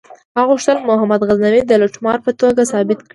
هغه 0.35 0.47
غوښتل 0.51 0.77
محمود 0.89 1.21
غزنوي 1.27 1.61
د 1.65 1.71
لوټمار 1.81 2.17
په 2.25 2.31
توګه 2.41 2.61
ثابت 2.71 2.97
کړي. 3.05 3.09